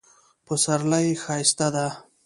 پسرلی 0.45 1.07
ښایسته 1.23 1.67
ده 1.75 1.87